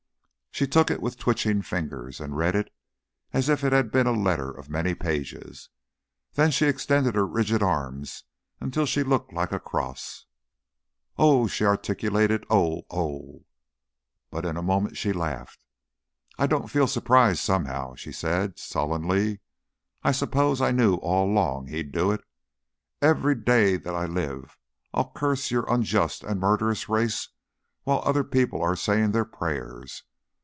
She 0.53 0.67
took 0.67 0.91
it 0.91 1.01
with 1.01 1.17
twitching 1.17 1.61
fingers, 1.61 2.19
and 2.19 2.35
read 2.35 2.55
it 2.55 2.71
as 3.31 3.47
if 3.47 3.63
it 3.63 3.71
had 3.71 3.89
been 3.89 4.05
a 4.05 4.11
letter 4.11 4.51
of 4.51 4.69
many 4.69 4.93
pages. 4.93 5.69
Then 6.33 6.51
she 6.51 6.65
extended 6.65 7.15
her 7.15 7.25
rigid 7.25 7.63
arms 7.63 8.25
until 8.59 8.85
she 8.85 9.01
looked 9.01 9.31
like 9.31 9.53
a 9.53 9.61
cross. 9.61 10.25
"Oh!" 11.17 11.47
she 11.47 11.63
articulated. 11.65 12.45
"Oh! 12.49 12.81
Oh!" 12.89 13.45
But 14.29 14.43
in 14.45 14.57
a 14.57 14.61
moment 14.61 14.97
she 14.97 15.13
laughed. 15.13 15.63
"I 16.37 16.47
don't 16.47 16.69
feel 16.69 16.85
surprised, 16.85 17.39
somehow," 17.39 17.95
she 17.95 18.11
said 18.11 18.59
sullenly. 18.59 19.39
"I 20.03 20.11
suppose 20.11 20.59
I 20.61 20.71
knew 20.71 20.95
all 20.95 21.31
along 21.31 21.67
he'd 21.67 21.93
do 21.93 22.11
it. 22.11 22.25
Every 23.01 23.35
day 23.35 23.77
that 23.77 23.95
I 23.95 24.05
live 24.05 24.57
I'll 24.93 25.11
curse 25.13 25.49
your 25.49 25.63
unjust 25.73 26.25
and 26.25 26.41
murderous 26.41 26.89
race 26.89 27.29
while 27.83 28.01
other 28.03 28.25
people 28.25 28.61
are 28.61 28.75
saying 28.75 29.11
their 29.13 29.25
prayers. 29.25 30.03